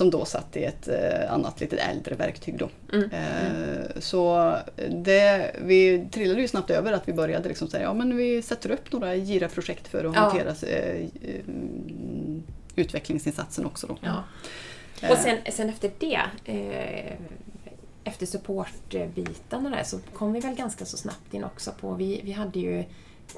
[0.00, 2.58] Som då satt i ett eh, annat lite äldre verktyg.
[2.58, 2.68] Då.
[2.96, 4.54] Eh, så
[4.90, 8.70] det, vi trillade ju snabbt över att vi började liksom säga ja men vi sätter
[8.70, 10.20] upp några Gira-projekt för att Ja.
[10.20, 11.06] hantera eh,
[11.48, 12.42] mm,
[12.76, 13.86] utvecklingsinsatsen också.
[13.86, 13.98] Då.
[14.00, 14.24] Ja.
[15.10, 17.12] Och sen, sen efter det, eh,
[18.04, 22.32] efter supportbitarna där, så kom vi väl ganska så snabbt in också på, vi, vi
[22.32, 22.84] hade ju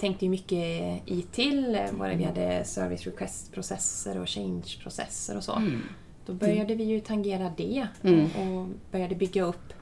[0.01, 0.59] tänkte ju mycket
[1.07, 5.63] i till, både vi hade service request-processer och change-processer och så.
[6.27, 8.25] Då började vi ju tangera det Mm.
[8.25, 9.73] och, började bygga upp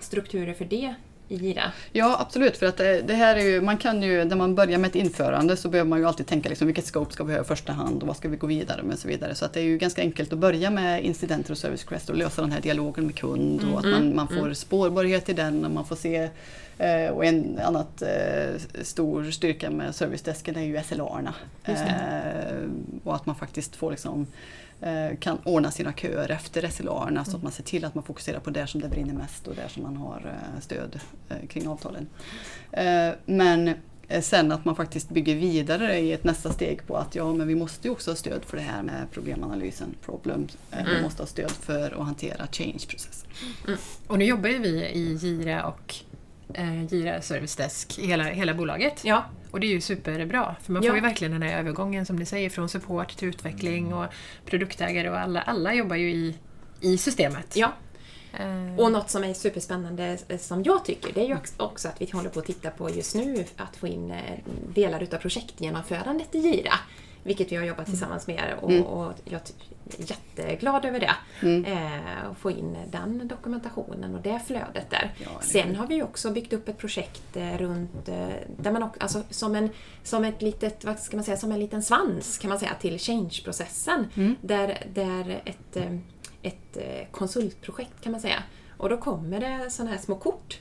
[0.00, 0.94] strukturer för det
[1.28, 1.72] i Gira.
[1.92, 4.78] Ja absolut, för att det, det här är ju, man kan ju, när man börjar
[4.78, 7.40] med ett införande så behöver man ju alltid tänka liksom, vilket scope ska vi ha
[7.40, 9.34] i första hand och vad ska vi gå vidare med och så vidare.
[9.34, 12.16] Så att det är ju ganska enkelt att börja med incidenter och service request och
[12.16, 15.70] lösa den här dialogen med kund och att man, man får spårbarhet i den och
[15.70, 16.28] man får se
[16.78, 21.34] eh, och en annat eh, stor styrka med servicedesken är ju SLA-erna.
[21.64, 22.68] Eh,
[23.04, 24.26] och att man faktiskt får liksom eh,
[25.20, 28.50] kan ordna sina köer efter SLA-erna så att man ser till att man fokuserar på
[28.50, 32.06] där som det brinner mest och där som man har eh, stöd eh, kring avtalen.
[32.72, 33.68] Eh, Men
[34.08, 37.48] eh, sen att man faktiskt bygger vidare i ett nästa steg på att ja, men
[37.48, 40.48] vi måste ju också ha stöd för det här med problemanalysen, problem.
[40.70, 43.28] Eh, Vi måste ha stöd för att hantera change-processen.
[44.06, 45.94] Och nu jobbar ju vi i Gira och
[46.54, 49.04] eh, Gira Service Desk, hela, hela bolaget.
[49.04, 50.90] Ja, Och det är ju superbra, för man Ja.
[50.90, 54.06] får ju verkligen den här övergången som ni säger från support till utveckling och
[54.46, 56.34] produktägare och alla, alla jobbar ju i,
[56.80, 57.56] i systemet.
[57.56, 57.72] ja.
[58.38, 61.88] Eh, Och något som är superspännande eh, som jag tycker, det är ju ox- också
[61.88, 64.18] att vi håller på att titta på just nu att få in eh,
[64.74, 66.72] delar utav projektgenomförandet i Gira.
[67.28, 69.40] Vilket vi har jobbat tillsammans med er och, och jag
[69.98, 71.14] är jätteglad över det.
[71.70, 75.14] Eh, och få in den dokumentationen och det flödet där.
[75.18, 78.82] Ja, det Sen har vi också byggt upp ett projekt eh, runt, eh, där man
[78.82, 79.70] också, alltså som en,
[80.02, 82.98] som ett litet, vad ska man säga, som en liten svans kan man säga till
[82.98, 84.06] change-processen.
[84.40, 85.96] Där, där ett, eh,
[86.42, 86.78] ett
[87.10, 88.42] konsultprojekt kan man säga.
[88.76, 90.58] Och då kommer det sådana här små kort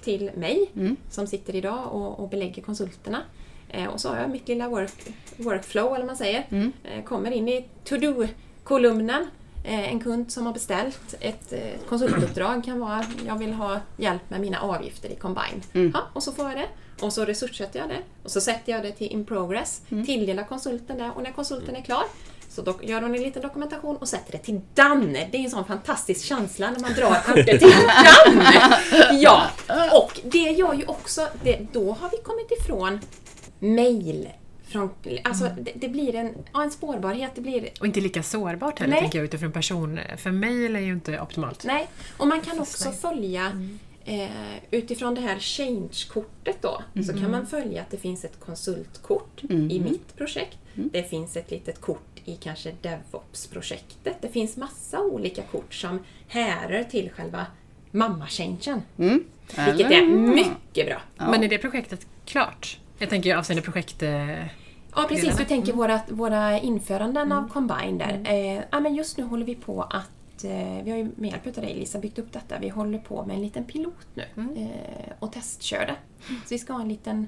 [0.00, 0.70] till mig
[1.10, 3.22] som sitter idag och, och belägger konsulterna.
[3.68, 4.92] Eh, och så har jag mitt lilla work,
[5.36, 6.46] workflow, eller vad man säger.
[6.84, 9.26] Eh, kommer in i to-do-kolumnen.
[9.64, 11.52] Eh, en kund som har beställt ett
[11.88, 15.90] konsultuppdrag kan vara jag vill ha hjälp med mina avgifter i Combine.
[15.94, 16.68] Ja, och så får jag det.
[17.00, 18.02] Och så resurssätter jag det.
[18.22, 19.82] Och så sätter jag det till in progress.
[19.88, 22.04] Tilldelar konsulten det och när konsulten är klar
[22.48, 25.12] så gör hon en liten dokumentation och sätter det till DAN.
[25.12, 28.44] Det är en sån fantastisk känsla när man drar kortet till DAN!
[29.20, 29.46] Ja,
[29.92, 33.00] och det gör ju också, det, då har vi kommit ifrån
[33.58, 34.28] mail.
[34.64, 34.90] Från,
[35.24, 38.92] alltså det, det blir en, ja, en spårbarhet, det blir och inte lika sårbart heller
[38.92, 39.00] Nej.
[39.00, 40.00] tänker jag utifrån person.
[40.16, 41.64] För mail är ju inte optimalt.
[41.64, 43.52] Nej, och man kan också följa
[44.04, 44.28] eh,
[44.70, 49.80] utifrån det här change-kortet då, så kan man följa att det finns ett konsultkort i
[49.80, 50.58] mitt projekt.
[50.74, 54.16] Det finns ett litet kort i kanske DevOps-projektet.
[54.20, 57.46] Det finns massa olika kort som härrör till själva
[57.90, 58.82] mamma-changen.
[58.98, 59.24] Mm.
[59.66, 61.00] Vilket är mycket bra.
[61.16, 62.78] Men är det projektet klart?
[62.98, 64.02] Jag tänker avseende projekt...
[64.02, 64.44] eh,
[64.94, 65.38] Ja precis, delarna.
[65.38, 68.22] du tänker våra, våra införanden av Combine där.
[68.24, 71.46] Eh, ja, men just nu håller vi på att, eh, vi har ju med hjälp
[71.58, 74.24] av dig Lisa byggt upp detta, vi håller på med en liten pilot nu
[74.56, 75.96] eh, och testkör det.
[76.26, 77.26] Så vi ska ha en liten,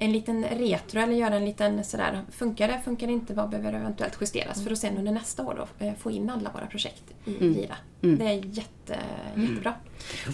[0.00, 3.72] en liten retro eller göra en liten sådär, funkar det, funkar det inte, vad behöver
[3.72, 4.64] eventuellt justeras?
[4.64, 7.76] För att sen under nästa år då eh, få in alla våra projekt i Gira.
[8.00, 8.98] Det är jätte,
[9.36, 9.74] jättebra.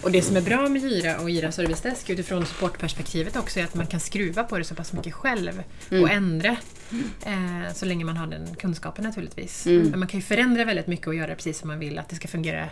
[0.03, 3.63] Och det som är bra med Gira och Gira Service Desk utifrån supportperspektivet också är
[3.63, 6.57] att man kan skruva på det så pass mycket själv och ändra.
[7.25, 9.65] Eh, så länge man har den kunskapen naturligtvis.
[9.91, 12.15] Men man kan ju förändra väldigt mycket och göra precis som man vill att det
[12.15, 12.69] ska fungera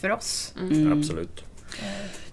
[0.00, 0.54] för oss.
[0.92, 1.44] Absolut.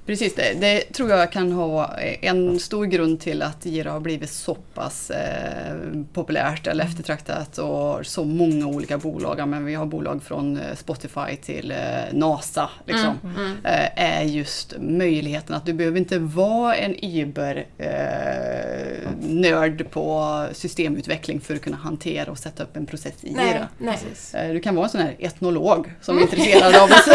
[0.08, 4.30] Precis, det, det tror jag kan ha en stor grund till att Gira har blivit
[4.30, 5.76] så pass eh,
[6.14, 9.48] populärt eller eftertraktat och så många olika bolag.
[9.48, 11.78] Men vi har bolag från eh, Spotify till eh,
[12.14, 12.70] NASA.
[12.86, 13.14] Liksom,
[13.64, 17.68] eh, är just möjligheten att du behöver inte vara en Uber-nörd
[19.92, 23.68] på systemutveckling för att kunna hantera och sätta upp en process i Nej, Gira.
[23.78, 23.98] nej.
[24.34, 27.08] Eh, Du kan vara en sån här etnolog som är intresserad av att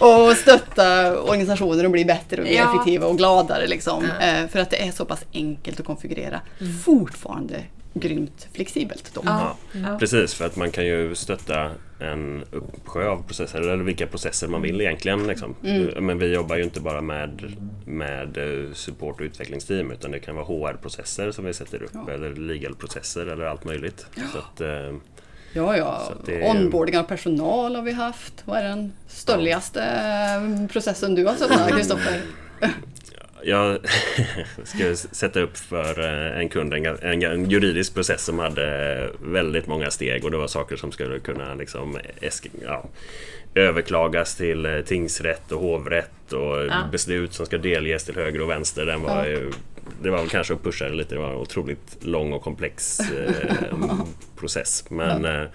[0.00, 2.74] och stötta organisationer och bli bättre och mer Ja.
[2.74, 3.66] effektiva och gladare.
[3.66, 4.04] Liksom.
[4.04, 6.40] Eh, För att det är så pass enkelt att konfigurera.
[6.84, 9.10] Fortfarande grymt flexibelt.
[9.14, 9.22] Då.
[9.24, 9.56] Ja.
[9.72, 14.48] Ja, Precis, för att man kan ju stötta en uppsjö av processer, eller vilka processer
[14.48, 15.26] man vill egentligen.
[15.26, 15.54] Liksom.
[16.00, 20.34] Men vi jobbar ju inte bara med, med eh, support och utvecklingsteam utan det kan
[20.36, 22.12] vara HR-processer som vi sätter upp Ja.
[22.12, 24.06] eller legal-processer eller allt möjligt.
[24.32, 24.96] Så att, eh,
[25.52, 26.12] Ja, ja.
[26.26, 28.32] Det Onboarding av personal har vi haft.
[28.44, 32.20] Vad är den stölligaste eh, processen du har suttit Kristoffer?
[33.44, 33.78] Jag
[34.64, 39.66] ska sätta upp för eh, en kund en, en, en juridisk process som hade väldigt
[39.66, 41.98] många steg och det var saker som skulle kunna liksom
[42.64, 42.84] ja,
[43.54, 46.74] överklagas till eh, tingsrätt och hovrätt och Ja.
[46.92, 48.86] beslut som ska delges till höger och vänster.
[48.86, 49.26] Den var Ja.
[49.26, 49.50] ju,
[50.02, 53.00] det var väl kanske att pusha det lite, det var en otroligt lång och komplex
[53.10, 53.94] eh,
[54.36, 54.84] process.
[54.88, 55.48] Men eh,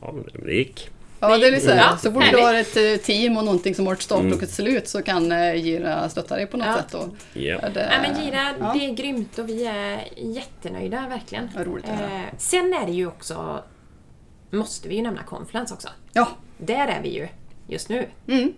[0.00, 0.90] ja, det gick.
[1.20, 1.76] Ja, det är så, här.
[1.76, 4.32] Ja, så fort du har ett eh, team och någonting som har ett start Mm.
[4.32, 6.74] och ett slut så kan eh, Gira stötta dig på något Ja.
[6.76, 6.86] sätt.
[6.92, 7.08] Då.
[7.32, 7.58] Ja.
[7.62, 8.72] Ja, det, Nej, men Gira, ja.
[8.74, 11.48] det är grymt och vi är jättenöjda verkligen.
[11.56, 11.88] Vad roligt.
[11.88, 13.62] Eh, sen är det ju också,
[14.50, 15.88] måste vi ju nämna Confluence också.
[16.12, 17.28] Ja, Där är vi ju
[17.68, 18.06] just nu.
[18.28, 18.52] mm.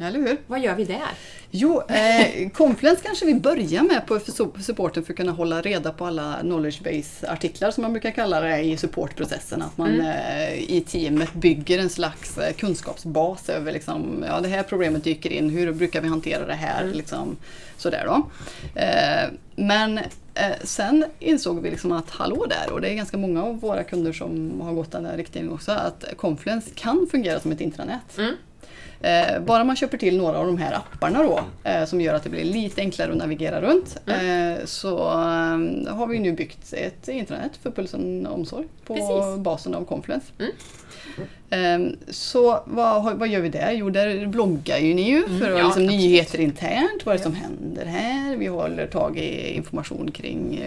[0.00, 0.36] Eller hur?
[0.46, 1.08] Vad gör vi där?
[1.50, 4.20] Jo, eh, Confluence kanske vi börjar med på
[4.62, 8.58] supporten för att kunna hålla reda på alla knowledge base-artiklar som man brukar kalla det
[8.58, 9.62] i supportprocessen.
[9.62, 14.62] Att man eh, i teamet bygger en slags eh, kunskapsbas över liksom, ja, det här
[14.62, 16.84] problemet dyker in, hur brukar vi hantera det här?
[16.84, 17.36] Liksom,
[17.76, 18.28] sådär då.
[18.80, 19.98] Eh, men
[20.34, 23.84] eh, sen insåg vi liksom att hallå där, och det är ganska många av våra
[23.84, 28.18] kunder som har gått den där riktningen också, att Confluence kan fungera som ett intranät.
[28.18, 28.34] Mm.
[29.00, 32.22] Eh, bara man köper till några av de här apparna då, eh, som gör att
[32.22, 37.08] det blir lite enklare att navigera runt, eh, så eh, har vi nu byggt ett
[37.08, 39.44] intranät för Pulsen Omsorg på Precis.
[39.44, 40.26] basen av Confluence.
[40.38, 40.52] Mm.
[41.50, 43.72] Eh, så vad, vad gör vi där?
[43.72, 47.24] Jo, där bloggar ju ni ju för att ja, liksom, nyheter internt, vad är det
[47.24, 48.36] som händer här?
[48.36, 50.60] Vi håller tag i information kring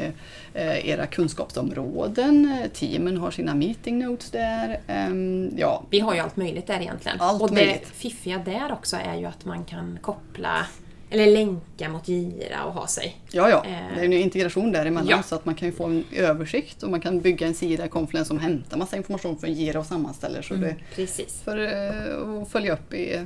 [0.54, 2.58] eh, era kunskapsområden.
[2.74, 4.80] Teamen har sina meeting notes där.
[4.88, 7.22] Ehm, ja, Vi har ju allt möjligt där egentligen.
[7.22, 7.88] Allt och det möjligt.
[7.94, 10.66] fiffiga där också är ju att man kan koppla
[11.12, 13.18] eller länka mot Gira och ha sig.
[13.32, 13.66] Ja, ja.
[13.66, 15.24] Eh, Det är en integration däremellan ja.
[15.24, 17.90] så att man kan ju få en översikt och man kan bygga en sida i
[17.90, 21.42] Confluence som hämtar massa information från Gira och sammanställer så det Precis.
[21.42, 23.26] för eh, att följa upp i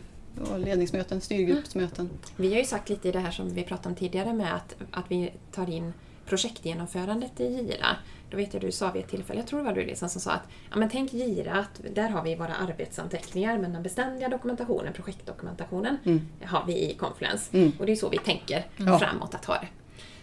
[0.58, 2.10] ledningsmöten, styrgruppsmöten.
[2.36, 4.76] Vi har ju sagt lite i det här som vi pratade om tidigare med att,
[4.91, 5.93] att vi tar in
[6.25, 7.88] projektgenomförandet i Gira.
[8.29, 10.21] Då vet jag du sa vid ett tillfälle, jag tror det var du liksom som
[10.21, 14.29] sa att ja, men tänk Gira, att där har vi våra arbetsanteckningar men den beständiga
[14.29, 16.21] dokumentationen, projektdokumentationen, Mm.
[16.45, 17.57] har vi i Confluence.
[17.57, 17.71] Mm.
[17.79, 18.99] Och det är så vi tänker Ja.
[18.99, 19.67] framåt att ha det.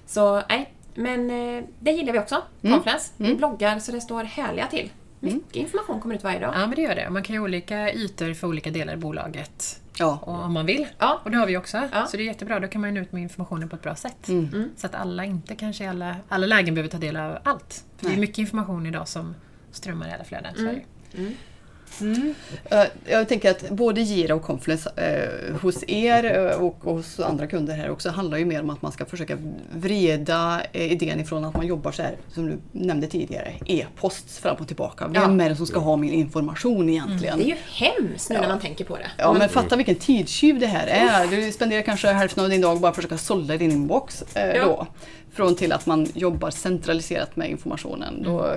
[0.06, 2.74] Så nej, men eh, det gillar vi också, Mm.
[2.74, 3.12] Confluence.
[3.16, 3.36] Vi Mm.
[3.36, 4.90] bloggar så det står härliga till.
[5.20, 6.54] Mycket information kommer ut varje dag.
[6.56, 7.10] Ja, men det gör det.
[7.10, 10.18] Man kan ju olika ytor för olika delar i bolaget Ja.
[10.22, 10.86] och om man vill.
[10.98, 11.20] Ja.
[11.24, 11.88] Och det har vi också.
[11.92, 12.06] Ja.
[12.06, 12.60] Så det är jättebra.
[12.60, 14.28] Då kan man ju nå ut med informationen på ett bra sätt.
[14.28, 14.70] Mm.
[14.76, 17.84] Så att alla inte kanske alla, alla lägen behöver ta del av allt.
[17.96, 19.34] För det är mycket information idag som
[19.70, 20.54] strömmar i alla flöden.
[20.56, 20.66] Så är
[21.12, 21.34] det ju.
[22.00, 22.34] Mm.
[22.70, 27.46] Eh, Jag tänker att både Gira och Confluence eh, hos er eh, och hos andra
[27.46, 29.38] kunder här också handlar ju mer om att man ska försöka
[29.72, 34.56] vrida eh, idén ifrån att man jobbar så här, som du nämnde tidigare, e-post fram
[34.56, 35.08] och tillbaka.
[35.08, 37.38] Vem är det som ska ha min information egentligen?
[37.38, 38.40] Det är ju hemskt nu Ja.
[38.42, 39.06] när man tänker på det.
[39.18, 41.26] Ja men fatta vilken tidstjuv det här är.
[41.26, 44.24] Du spenderar kanske hälften av din dag bara att försöka sålla din inbox.
[44.34, 44.64] Eh, Ja.
[44.64, 44.86] då.
[45.32, 48.22] Från till att man jobbar centraliserat med informationen.
[48.22, 48.54] Då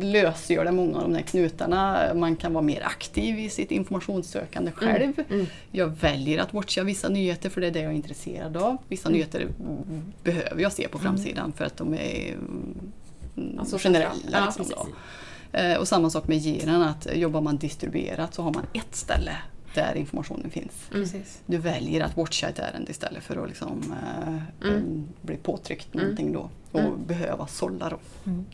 [0.00, 2.10] lösgör det många av de här knutarna.
[2.14, 5.12] Man kan vara mer aktiv i sitt informationssökande själv.
[5.30, 5.46] Mm.
[5.70, 8.76] Jag väljer att watcha vissa nyheter för det är det jag är intresserad av.
[8.88, 9.16] Vissa Mm.
[9.18, 12.32] nyheter mm, behöver jag se på framsidan för att de är
[13.36, 14.12] mm, Alltså generella.
[14.32, 14.88] Ja, liksom.
[15.52, 19.36] Eh, Och samma sak med giran, att jobbar man distribuerat så har man ett ställe
[19.74, 20.72] där informationen finns.
[20.90, 21.40] Precis.
[21.46, 24.80] Du väljer att watcha ett ärende istället för att liksom, eh, eh,
[25.20, 27.88] bli påtryckt någonting då och behöva sålla.
[27.88, 27.98] Då.
[28.24, 28.44] Mm.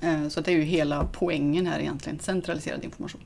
[0.00, 3.20] Eh, så det är ju hela poängen här egentligen, centraliserad information.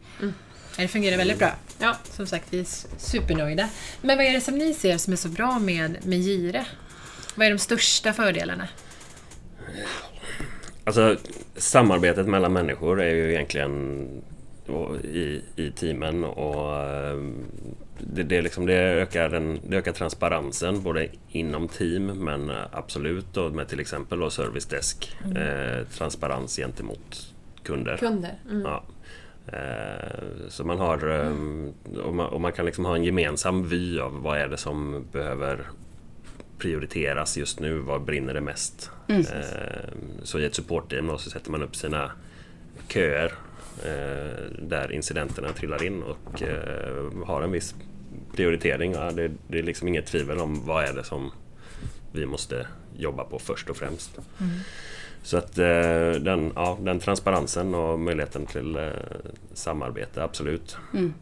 [0.76, 1.52] Det fungerar väldigt bra.
[1.78, 1.96] Ja.
[2.04, 2.66] Som sagt, vi är
[2.98, 3.68] supernöjda.
[4.02, 6.66] Men vad är det som ni ser som är så bra med, med Gire?
[7.34, 8.68] Vad är de största fördelarna?
[10.84, 11.16] Alltså,
[11.56, 14.06] samarbetet mellan människor är ju egentligen
[15.04, 16.24] i, i teamen.
[16.24, 17.18] Och, eh,
[17.98, 23.48] det, det, liksom, det, ökar den, det ökar transparensen både inom team men absolut då
[23.50, 25.16] med till exempel då service desk.
[25.24, 25.36] Mm.
[25.36, 27.96] Eh, transparens gentemot kunder.
[27.96, 28.34] Kunder.
[28.50, 28.62] Mm.
[28.62, 28.82] Ja.
[29.52, 31.32] Eh, Så man har eh,
[32.00, 35.04] och man, och man kan liksom ha en gemensam vy av vad är det som
[35.12, 35.66] behöver
[36.58, 38.90] prioriteras just nu, vad brinner det mest?
[39.08, 39.20] Mm.
[39.20, 39.90] Eh,
[40.22, 42.10] Så i ett supportteam så sätter man upp sina
[42.88, 43.32] köer eh,
[44.58, 47.74] där incidenterna trillar in och eh, har en viss
[48.36, 48.92] prioritering.
[48.92, 51.32] Ja, det, det är liksom inget tvivel om vad är det som
[52.12, 54.18] vi måste jobba på först och främst.
[55.22, 58.88] Så att eh, den, ja, den transparensen och möjligheten till eh,
[59.52, 60.76] samarbete, absolut.
[60.94, 61.14] Mm.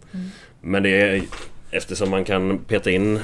[0.60, 1.22] Men det är
[1.70, 3.20] eftersom man kan peta in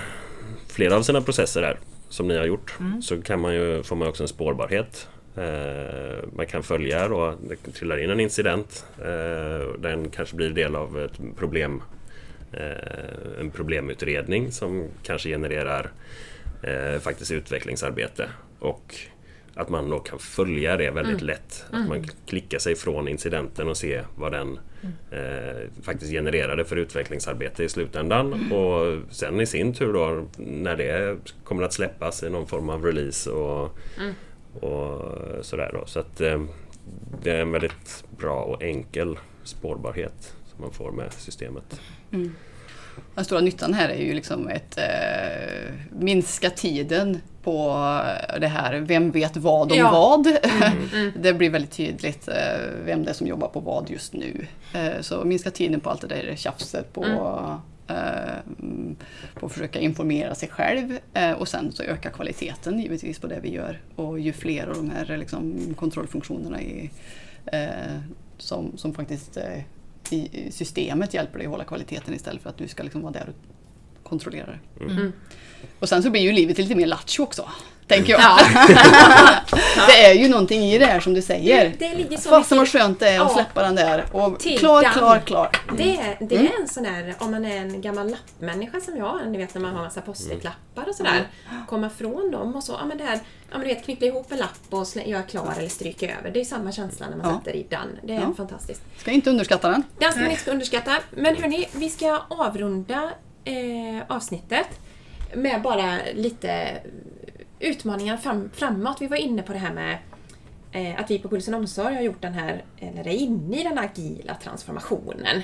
[0.69, 4.09] flera av sina processer här som ni har gjort så kan man ju, får man
[4.09, 5.09] också en spårbarhet.
[5.37, 8.87] Eh, man kan följa då, det trillar in en incident.
[8.99, 11.83] Eh, den kanske blir del av ett problem,
[12.53, 15.91] eh, en problemutredning som kanske genererar
[17.01, 18.29] faktiskt utvecklingsarbete.
[18.59, 18.95] Och
[19.55, 21.65] att man då kan följa det väldigt lätt.
[21.71, 24.59] Att man klickar sig från incidenten och se vad den
[25.11, 28.53] eh, faktiskt genererade för utvecklingsarbete i slutändan.
[28.53, 32.85] Och sen i sin tur då när det kommer att släppas i någon form av
[32.85, 33.79] release och,
[34.61, 35.01] och
[35.45, 35.87] sådär då.
[35.87, 36.43] Så att eh,
[37.23, 41.81] det är en väldigt bra och enkel spårbarhet som man får med systemet.
[43.15, 47.69] Den stora nyttan här är ju liksom ett eh, minska tiden på
[48.41, 49.91] det här, vem vet vad om Ja.
[49.91, 50.27] vad?
[50.95, 51.13] Mm.
[51.17, 52.35] det blir väldigt tydligt eh,
[52.85, 54.47] vem det är som jobbar på vad just nu.
[54.75, 57.57] Eh, så minska tiden på allt det där tjafset på, mm,
[59.35, 63.41] på att försöka informera sig själv eh, och sen så öka kvaliteten givetvis på det
[63.43, 63.81] vi gör.
[63.97, 66.91] Och ju fler av de här liksom, kontrollfunktionerna i,
[67.47, 67.99] eh,
[68.39, 69.63] som, som faktiskt eh,
[70.11, 73.29] i systemet hjälper dig att hålla kvaliteten istället för att du ska liksom vara där
[73.29, 74.85] och kontrollera det.
[74.85, 75.13] Mm.
[75.81, 77.49] Och sen så blir ju livet lite mer lattjo också.
[77.89, 78.21] Tänker jag.
[78.23, 78.39] Ja.
[79.87, 81.69] det är ju någonting i det här som du säger.
[81.79, 83.35] Det, det ligger så Fasen vad skönt det är att Ja.
[83.35, 84.05] släppa den där.
[84.13, 84.93] Och klar, den.
[84.93, 85.51] klar, klar.
[85.77, 86.47] Det, är- det Mm.
[86.53, 89.63] är en sån där, om man är en gammal lappmänniska som jag, ni vet när
[89.63, 91.29] man har massa post-it-lappar och sådär.
[91.69, 93.15] Komma från dem och så, ja men det här,
[93.51, 96.31] ja men du vet knyppla ihop en lapp och göra klar eller stryka över.
[96.31, 97.39] Det är samma känsla när man Ja.
[97.39, 97.99] sätter i den.
[98.03, 98.35] Det är Ja.
[98.37, 98.83] fantastiskt.
[98.99, 99.83] Ska inte underskatta den.
[99.99, 100.97] Den ska man inte underskatta.
[101.11, 103.11] Men hörni, vi ska avrunda
[103.45, 104.67] eh, avsnittet
[105.37, 106.81] med bara lite
[107.61, 108.97] utmaningar fram, framåt.
[109.01, 109.99] Vi var inne på det här med
[110.73, 113.79] eh, att vi på Pulsen Omsorg har gjort den här, eller är inne i den
[113.79, 115.43] agila transformationen.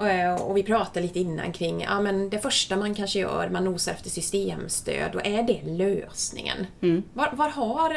[0.00, 3.64] Eh, Och vi pratade lite innan kring, ja men det första man kanske gör, man
[3.64, 6.66] nosar efter systemstöd och är det lösningen?
[7.14, 7.96] Var, var har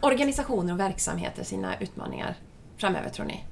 [0.00, 2.34] organisationer och verksamheter sina utmaningar
[2.76, 3.44] framöver tror ni?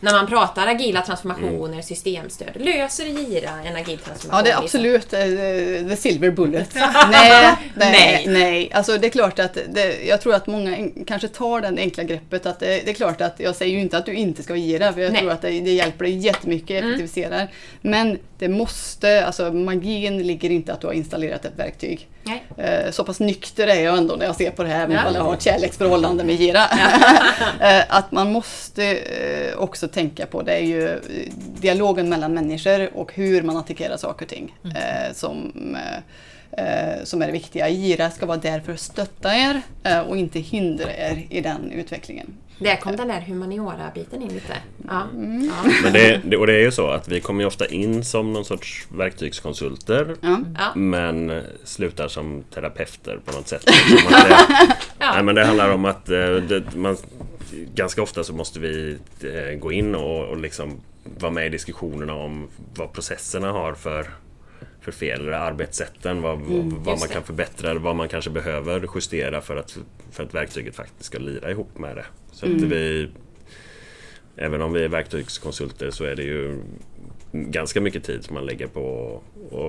[0.00, 2.48] När man pratar agila transformationer, systemstöd.
[2.54, 4.30] Löser Gira en agil transformation?
[4.32, 6.74] Ja, det är absolut eh, the silver bullet.
[7.10, 8.24] nej, nej, Nej.
[8.28, 8.72] nej.
[8.72, 12.46] Alltså det är klart att det, jag tror att många kanske tar den enkla greppet
[12.46, 14.92] att det, det är klart att jag säger ju inte att du inte ska gira
[14.92, 15.20] för jag Nej.
[15.20, 17.48] tror att det, det hjälper dig jättemycket, effektiviserar.
[17.80, 22.08] Men det måste, alltså magin ligger inte att du har installerat ett verktyg.
[22.22, 22.44] Nej.
[22.56, 25.14] Eh, Så pass nykter är jag ändå när jag ser på det här, även om
[25.14, 26.60] jag har ett kärleksförhållande med Gira.
[27.60, 31.00] Eh, att man måste eh, också tänka på, det är ju
[31.60, 35.52] dialogen mellan människor och hur man attackerar saker och ting eh, som,
[37.04, 37.68] som är det viktiga.
[37.68, 41.72] Gira ska vara där för att stötta er eh, och inte hindra er i den
[41.72, 42.26] utvecklingen.
[42.58, 44.56] Där kom den där humaniora-biten in lite.
[44.88, 45.02] Ja.
[45.14, 45.44] Mm.
[45.44, 45.70] Ja.
[45.82, 48.32] Men det, det, och det är ju så att vi kommer ju ofta in som
[48.32, 50.72] någon sorts verktygskonsulter Ja.
[50.74, 53.66] Men slutar som terapeuter på något sätt.
[53.66, 53.72] Det,
[54.98, 55.12] Ja.
[55.14, 56.96] nej, men det handlar om att eh, det, man,
[57.74, 60.80] ganska ofta så måste vi eh, gå in och, och liksom
[61.18, 64.06] vara med i diskussionerna om vad processerna har för,
[64.80, 69.56] för fel, eller arbetssätten, vad, vad man kan förbättra, vad man kanske behöver justera för
[69.56, 69.78] att,
[70.10, 72.04] för att verktyget faktiskt ska lira ihop med det.
[72.32, 73.08] Så att vi
[74.36, 76.62] Även om vi är verktygskonsulter så är det ju
[77.32, 79.20] ganska mycket tid som man lägger på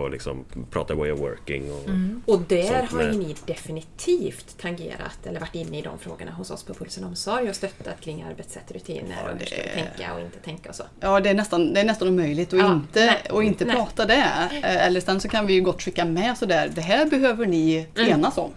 [0.05, 1.71] att liksom prata way of working.
[1.71, 6.51] Och, Och där har ju ni definitivt tangerat eller varit inne i de frågorna hos
[6.51, 10.21] oss på Pulsen Omsorg och stöttat kring arbetssätt, rutiner Ja, och hur ska tänka och
[10.21, 10.83] inte tänka och så.
[10.99, 13.75] Ja, det är nästan, det är nästan omöjligt att Ja, inte, nej, och inte nej.
[13.75, 14.23] prata det.
[14.63, 17.87] Eh, Eller sen så kan vi ju gott skicka med sådär, det här behöver ni
[17.95, 18.51] enas om.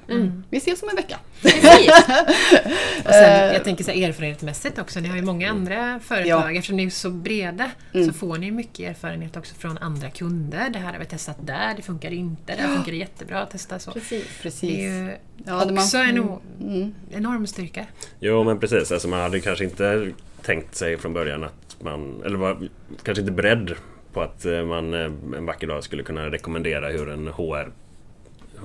[0.51, 1.19] Vi ses om en vecka.
[1.43, 1.91] Precis!
[3.05, 6.29] Och sen, jag tänker så här, erfarenhetsmässigt också, ni har ju många andra företag.
[6.29, 6.53] Ja.
[6.53, 7.71] Eftersom ni är så breda
[8.07, 10.71] så får ni mycket erfarenhet också från andra kunder.
[10.71, 13.93] Det här har vi testat där, det funkar inte, där funkar det jättebra, testa så.
[13.93, 14.25] Precis.
[14.43, 14.61] Precis.
[14.71, 16.95] Det är ju Ja, det också man- en o- Mm.
[17.13, 17.87] enorm styrka.
[18.21, 20.11] Jo men precis, alltså man hade kanske inte
[20.43, 22.69] tänkt sig från början att man, eller var
[23.03, 23.75] kanske inte beredd
[24.13, 25.01] på att eh, man eh,
[25.37, 27.73] en vacker dag skulle kunna rekommendera hur en HR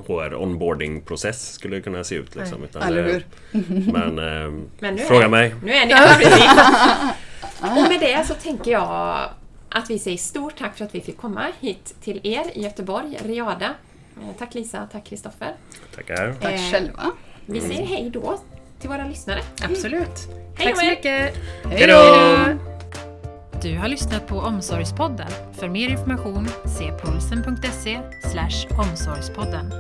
[0.08, 2.36] HR onboarding-process skulle kunna se ut.
[2.36, 2.64] Liksom.
[2.64, 3.26] Utan, Eller eh, hur?
[3.94, 5.56] Men, eh, Men nu är- fråga mig.
[5.64, 5.94] Nu är ni.
[7.84, 9.30] Och med det så tänker jag
[9.70, 13.18] att vi säger stort tack för att vi fick komma hit till er i Göteborg,
[13.26, 13.66] Riada.
[14.22, 15.54] Eh, Tack Lisa, tack Kristoffer.
[15.96, 16.36] Tackar.
[16.42, 17.12] Tack Eh, själva.
[17.46, 18.40] Vi säger hej då
[18.80, 19.40] till våra lyssnare.
[19.70, 20.28] Absolut.
[20.56, 21.36] Hej Tack så mycket.
[21.66, 22.79] Hej då!
[23.62, 25.32] Du har lyssnat på Omsorgspodden.
[25.54, 28.00] För mer information se pulsen.se
[28.78, 29.72] omsorgspodden.